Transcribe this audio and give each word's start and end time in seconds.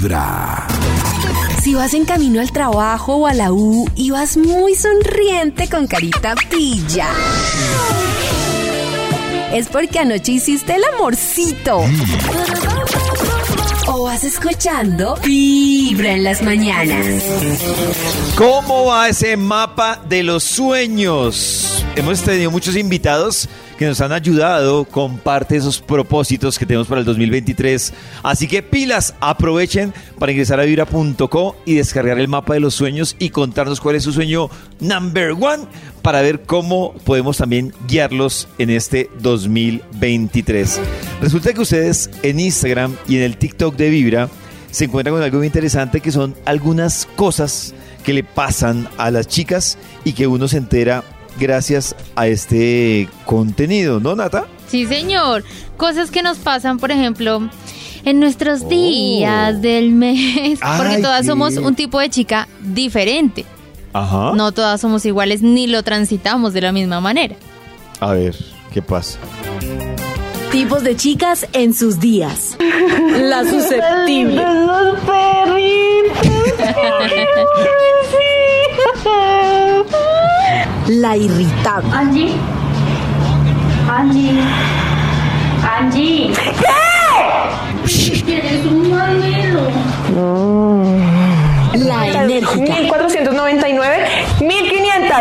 Vibra. 0.00 0.66
Si 1.62 1.74
vas 1.74 1.92
en 1.92 2.06
camino 2.06 2.40
al 2.40 2.50
trabajo 2.52 3.16
o 3.16 3.26
a 3.26 3.34
la 3.34 3.52
U 3.52 3.86
y 3.94 4.10
vas 4.10 4.38
muy 4.38 4.74
sonriente 4.74 5.68
con 5.68 5.86
carita 5.86 6.34
pilla. 6.48 7.08
Es 9.52 9.68
porque 9.68 9.98
anoche 9.98 10.32
hiciste 10.32 10.76
el 10.76 10.82
amorcito. 10.94 11.84
O 13.88 14.04
vas 14.04 14.24
escuchando 14.24 15.16
Vibra 15.22 16.12
en 16.12 16.24
las 16.24 16.40
mañanas. 16.40 17.06
¿Cómo 18.36 18.86
va 18.86 19.10
ese 19.10 19.36
mapa 19.36 20.00
de 20.08 20.22
los 20.22 20.44
sueños? 20.44 21.84
Hemos 21.94 22.22
tenido 22.22 22.50
muchos 22.50 22.74
invitados 22.76 23.50
que 23.80 23.86
nos 23.86 24.02
han 24.02 24.12
ayudado 24.12 24.84
con 24.84 25.16
parte 25.16 25.54
de 25.54 25.60
esos 25.60 25.80
propósitos 25.80 26.58
que 26.58 26.66
tenemos 26.66 26.86
para 26.86 26.98
el 26.98 27.06
2023. 27.06 27.94
Así 28.22 28.46
que 28.46 28.62
pilas, 28.62 29.14
aprovechen 29.20 29.94
para 30.18 30.32
ingresar 30.32 30.60
a 30.60 30.64
vibra.co 30.64 31.56
y 31.64 31.76
descargar 31.76 32.18
el 32.20 32.28
mapa 32.28 32.52
de 32.52 32.60
los 32.60 32.74
sueños 32.74 33.16
y 33.18 33.30
contarnos 33.30 33.80
cuál 33.80 33.96
es 33.96 34.02
su 34.02 34.12
sueño 34.12 34.50
number 34.80 35.30
one 35.30 35.64
para 36.02 36.20
ver 36.20 36.42
cómo 36.42 36.92
podemos 37.06 37.38
también 37.38 37.72
guiarlos 37.88 38.48
en 38.58 38.68
este 38.68 39.08
2023. 39.20 40.78
Resulta 41.22 41.54
que 41.54 41.62
ustedes 41.62 42.10
en 42.22 42.38
Instagram 42.38 42.94
y 43.08 43.16
en 43.16 43.22
el 43.22 43.38
TikTok 43.38 43.76
de 43.76 43.88
Vibra 43.88 44.28
se 44.70 44.84
encuentran 44.84 45.14
con 45.14 45.22
algo 45.22 45.38
muy 45.38 45.46
interesante 45.46 46.02
que 46.02 46.12
son 46.12 46.34
algunas 46.44 47.08
cosas 47.16 47.72
que 48.04 48.12
le 48.12 48.24
pasan 48.24 48.90
a 48.98 49.10
las 49.10 49.26
chicas 49.26 49.78
y 50.04 50.12
que 50.12 50.26
uno 50.26 50.48
se 50.48 50.58
entera 50.58 51.02
gracias 51.40 51.96
a 52.14 52.28
este 52.28 53.08
contenido, 53.24 53.98
¿no, 53.98 54.14
Nata? 54.14 54.46
Sí, 54.68 54.86
señor. 54.86 55.42
Cosas 55.76 56.10
que 56.12 56.22
nos 56.22 56.38
pasan, 56.38 56.78
por 56.78 56.92
ejemplo, 56.92 57.48
en 58.04 58.20
nuestros 58.20 58.62
Oh. 58.62 58.68
días 58.68 59.60
del 59.60 59.90
mes. 59.90 60.60
Porque 60.60 60.96
Ay, 60.96 61.02
todas 61.02 61.22
qué- 61.22 61.26
somos 61.26 61.56
un 61.56 61.74
tipo 61.74 61.98
de 61.98 62.10
chica 62.10 62.46
diferente. 62.60 63.44
Ajá. 63.92 64.32
No 64.36 64.52
todas 64.52 64.80
somos 64.80 65.04
iguales 65.04 65.42
ni 65.42 65.66
lo 65.66 65.82
transitamos 65.82 66.52
de 66.52 66.60
la 66.60 66.70
misma 66.70 67.00
manera. 67.00 67.34
A 67.98 68.12
ver, 68.12 68.36
¿qué 68.72 68.80
pasa? 68.82 69.18
Tipos 70.52 70.82
de 70.84 70.94
chicas 70.96 71.46
en 71.52 71.74
sus 71.74 71.98
días. 72.00 72.56
La 73.20 73.44
susceptible. 73.44 74.42
La 80.90 81.16
irritable. 81.16 81.88
Angie. 81.94 82.34
Angie. 83.88 84.40
Angie. 85.78 86.32
¿Qué? 86.34 88.24
Tienes 88.24 88.66
un 88.66 88.90
mamelo. 88.90 89.70
La 91.74 92.06
enérgica. 92.08 92.56
1499, 92.56 94.08
1500. 94.40 95.16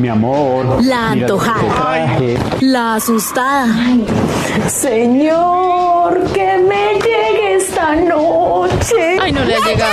Mi 0.00 0.08
amor. 0.08 0.82
La 0.82 1.10
antojada. 1.10 2.18
La 2.62 2.96
asustada. 2.96 3.68
Señor, 4.66 6.24
que 6.32 6.58
me 6.58 6.94
llegue 6.94 7.54
esta 7.54 7.94
noche. 7.94 9.16
Ay, 9.20 9.30
no 9.30 9.44
le 9.44 9.54
ha 9.54 9.60
llegado. 9.60 9.92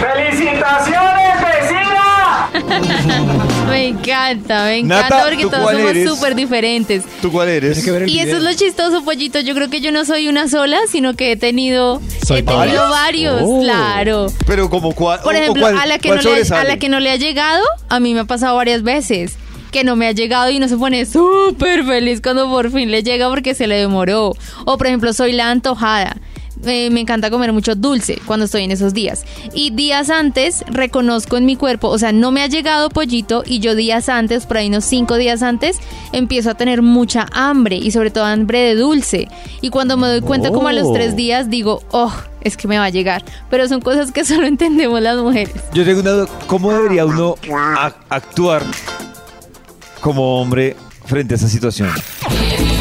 ¡Felicitaciones! 0.00 1.19
Me 3.68 3.86
encanta, 3.88 4.64
me 4.64 4.82
Nata, 4.82 5.06
encanta 5.06 5.24
porque 5.24 5.42
¿tú 5.44 5.50
todos 5.50 5.70
somos 5.72 6.16
súper 6.16 6.34
diferentes. 6.34 7.04
¿Tú 7.22 7.30
cuál 7.30 7.48
eres? 7.48 7.86
Y 8.08 8.18
eso 8.18 8.36
es 8.38 8.42
lo 8.42 8.52
chistoso, 8.54 9.04
pollito. 9.04 9.38
Yo 9.40 9.54
creo 9.54 9.70
que 9.70 9.80
yo 9.80 9.92
no 9.92 10.04
soy 10.04 10.28
una 10.28 10.48
sola, 10.48 10.78
sino 10.90 11.14
que 11.14 11.32
he 11.32 11.36
tenido, 11.36 12.00
Soy 12.26 12.40
he 12.40 12.42
tenido 12.42 12.58
varios. 12.88 12.90
varios, 12.90 13.40
Oh. 13.44 13.60
claro. 13.62 14.26
Pero 14.46 14.68
como 14.68 14.92
cuál. 14.92 15.20
Por 15.22 15.36
ejemplo, 15.36 15.62
cuál- 15.62 15.78
a, 15.78 15.86
la 15.86 15.98
que 15.98 16.08
cuál 16.08 16.18
no 16.18 16.22
le, 16.24 16.30
a 16.30 16.32
sobresale? 16.44 16.68
la 16.68 16.76
que 16.78 16.88
no 16.88 16.98
le 17.00 17.10
ha 17.10 17.16
llegado, 17.16 17.62
a 17.88 18.00
mí 18.00 18.12
me 18.12 18.20
ha 18.20 18.24
pasado 18.24 18.56
varias 18.56 18.82
veces. 18.82 19.36
Que 19.70 19.84
no 19.84 19.94
me 19.94 20.08
ha 20.08 20.12
llegado 20.12 20.50
y 20.50 20.58
no 20.58 20.66
se 20.66 20.76
pone 20.76 21.06
súper 21.06 21.84
feliz 21.84 22.20
cuando 22.20 22.48
por 22.50 22.72
fin 22.72 22.90
le 22.90 23.04
llega 23.04 23.28
porque 23.28 23.54
se 23.54 23.68
le 23.68 23.76
demoró. 23.76 24.34
O 24.64 24.78
por 24.78 24.86
ejemplo, 24.88 25.12
soy 25.12 25.32
la 25.32 25.48
antojada. 25.50 26.16
Eh, 26.64 26.90
me 26.90 27.00
encanta 27.00 27.30
comer 27.30 27.52
mucho 27.52 27.74
dulce 27.74 28.18
cuando 28.26 28.44
estoy 28.44 28.64
en 28.64 28.70
esos 28.70 28.92
días. 28.92 29.24
Y 29.54 29.70
días 29.70 30.10
antes 30.10 30.64
reconozco 30.68 31.36
en 31.36 31.46
mi 31.46 31.56
cuerpo, 31.56 31.88
o 31.88 31.98
sea, 31.98 32.12
no 32.12 32.30
me 32.30 32.42
ha 32.42 32.46
llegado 32.46 32.90
pollito 32.90 33.42
y 33.46 33.60
yo 33.60 33.74
días 33.74 34.08
antes, 34.08 34.46
por 34.46 34.58
ahí 34.58 34.68
unos 34.68 34.84
cinco 34.84 35.16
días 35.16 35.42
antes, 35.42 35.78
empiezo 36.12 36.50
a 36.50 36.54
tener 36.54 36.82
mucha 36.82 37.26
hambre 37.32 37.76
y 37.76 37.90
sobre 37.90 38.10
todo 38.10 38.24
hambre 38.24 38.60
de 38.60 38.74
dulce. 38.74 39.28
Y 39.60 39.70
cuando 39.70 39.96
me 39.96 40.06
doy 40.08 40.20
cuenta 40.20 40.50
como 40.50 40.68
a 40.68 40.72
los 40.72 40.92
tres 40.92 41.16
días 41.16 41.48
digo, 41.48 41.82
oh, 41.90 42.12
es 42.42 42.56
que 42.56 42.68
me 42.68 42.78
va 42.78 42.84
a 42.84 42.90
llegar. 42.90 43.24
Pero 43.50 43.68
son 43.68 43.80
cosas 43.80 44.12
que 44.12 44.24
solo 44.30 44.46
entendemos 44.46 45.00
las 45.00 45.18
mujeres. 45.18 45.54
Yo 45.72 45.84
tengo 45.84 46.00
una 46.00 46.10
duda. 46.10 46.28
¿Cómo 46.46 46.72
debería 46.72 47.06
uno 47.06 47.36
actuar 48.08 48.62
como 50.00 50.40
hombre 50.40 50.76
frente 51.06 51.34
a 51.34 51.36
esa 51.36 51.48
situación? 51.48 51.90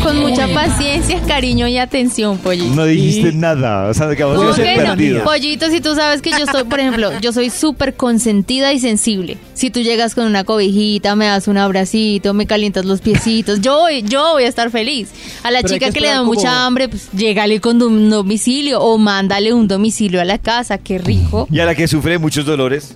Con 0.09 0.21
mucha 0.21 0.47
paciencia, 0.47 1.21
cariño 1.21 1.67
y 1.67 1.77
atención, 1.77 2.39
pollito. 2.39 2.73
No 2.73 2.85
dijiste 2.85 3.31
nada. 3.31 3.87
O 3.89 3.93
sea, 3.93 4.09
acabamos 4.09 4.39
¿Cómo 4.39 4.53
de 4.53 4.63
que 4.63 4.75
ser 4.75 4.77
no? 4.77 4.89
perdidos. 4.95 5.21
Pollito, 5.21 5.69
si 5.69 5.81
tú 5.81 5.93
sabes 5.93 6.23
que 6.23 6.31
yo 6.31 6.47
soy, 6.51 6.63
por 6.63 6.79
ejemplo, 6.79 7.11
yo 7.21 7.31
soy 7.31 7.51
súper 7.51 7.93
consentida 7.93 8.73
y 8.73 8.79
sensible. 8.79 9.37
Si 9.53 9.69
tú 9.69 9.81
llegas 9.81 10.15
con 10.15 10.25
una 10.25 10.43
cobijita, 10.43 11.15
me 11.15 11.27
das 11.27 11.47
un 11.47 11.57
abracito, 11.57 12.33
me 12.33 12.47
calientas 12.47 12.85
los 12.85 13.01
piecitos, 13.01 13.61
yo 13.61 13.77
voy, 13.77 14.01
yo 14.01 14.31
voy 14.33 14.45
a 14.45 14.47
estar 14.47 14.71
feliz. 14.71 15.09
A 15.43 15.51
la 15.51 15.59
Pero 15.61 15.75
chica 15.75 15.85
que 15.87 15.93
que, 15.93 16.01
le 16.01 16.07
da 16.07 16.23
mucha 16.23 16.65
hambre, 16.65 16.89
pues 16.89 17.09
llégale 17.11 17.61
con 17.61 17.79
un 17.79 18.09
domicilio 18.09 18.81
o 18.81 18.97
mándale 18.97 19.53
un 19.53 19.67
domicilio 19.67 20.21
a 20.21 20.25
la 20.25 20.39
casa, 20.39 20.79
qué 20.79 20.97
rico. 20.97 21.47
Y 21.51 21.59
a 21.59 21.65
la 21.65 21.75
que 21.75 21.87
sufre 21.87 22.17
muchos 22.17 22.45
dolores. 22.45 22.95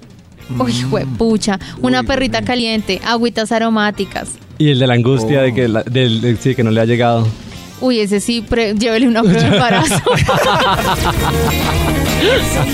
Uy, 0.58 0.74
pucha, 1.18 1.60
una 1.80 2.02
perrita 2.02 2.42
caliente, 2.42 3.00
agüitas 3.06 3.52
aromáticas. 3.52 4.30
Y 4.64 4.70
el 4.72 4.80
de 4.80 4.88
la 4.88 4.94
angustia 4.94 5.42
de 5.42 5.54
que, 5.54 5.68
la- 5.68 5.84
del, 5.84 6.22
de- 6.22 6.38
sí, 6.38 6.56
que 6.56 6.64
no 6.64 6.72
le 6.72 6.80
ha 6.80 6.86
llegado. 6.86 7.28
Uy, 7.82 8.00
ese 8.00 8.22
sí, 8.22 8.40
pre- 8.42 8.74
llévele 8.76 9.10
una 9.10 9.22
prueba 9.24 9.42
de 9.42 9.48
embarazo. 9.56 10.02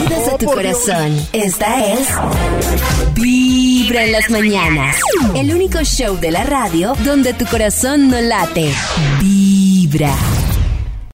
Desde 0.07 0.38
tu 0.38 0.45
corazón. 0.45 1.19
Esta 1.33 1.94
es 1.94 2.07
Vibra 3.16 4.03
en 4.05 4.11
las 4.11 4.29
mañanas. 4.29 4.97
El 5.35 5.51
único 5.51 5.79
show 5.83 6.16
de 6.19 6.29
la 6.29 6.44
radio 6.44 6.94
donde 7.03 7.33
tu 7.33 7.45
corazón 7.47 8.09
no 8.09 8.21
late. 8.21 8.71
Vibra. 9.19 10.13